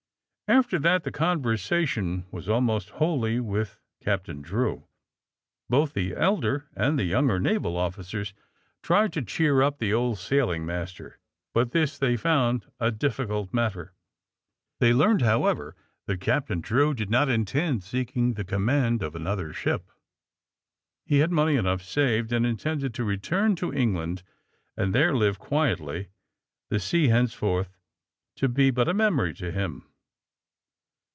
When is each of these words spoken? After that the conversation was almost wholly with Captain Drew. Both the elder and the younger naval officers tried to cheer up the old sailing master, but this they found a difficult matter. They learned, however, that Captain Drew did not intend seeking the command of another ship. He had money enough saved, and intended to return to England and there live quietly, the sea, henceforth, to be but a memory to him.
After 0.59 0.77
that 0.79 1.05
the 1.05 1.13
conversation 1.13 2.25
was 2.29 2.49
almost 2.49 2.89
wholly 2.89 3.39
with 3.39 3.79
Captain 4.01 4.41
Drew. 4.41 4.85
Both 5.69 5.93
the 5.93 6.13
elder 6.13 6.67
and 6.75 6.99
the 6.99 7.05
younger 7.05 7.39
naval 7.39 7.77
officers 7.77 8.33
tried 8.83 9.13
to 9.13 9.21
cheer 9.21 9.61
up 9.61 9.77
the 9.77 9.93
old 9.93 10.19
sailing 10.19 10.65
master, 10.65 11.19
but 11.53 11.71
this 11.71 11.97
they 11.97 12.17
found 12.17 12.65
a 12.81 12.91
difficult 12.91 13.53
matter. 13.53 13.93
They 14.81 14.93
learned, 14.93 15.21
however, 15.21 15.73
that 16.07 16.19
Captain 16.19 16.59
Drew 16.59 16.93
did 16.93 17.09
not 17.09 17.29
intend 17.29 17.81
seeking 17.81 18.33
the 18.33 18.43
command 18.43 19.01
of 19.01 19.15
another 19.15 19.53
ship. 19.53 19.89
He 21.05 21.19
had 21.19 21.31
money 21.31 21.55
enough 21.55 21.81
saved, 21.81 22.33
and 22.33 22.45
intended 22.45 22.93
to 22.95 23.05
return 23.05 23.55
to 23.55 23.73
England 23.73 24.21
and 24.75 24.93
there 24.93 25.15
live 25.15 25.39
quietly, 25.39 26.09
the 26.69 26.77
sea, 26.81 27.07
henceforth, 27.07 27.69
to 28.35 28.49
be 28.49 28.69
but 28.69 28.89
a 28.89 28.93
memory 28.93 29.33
to 29.35 29.49
him. 29.53 29.87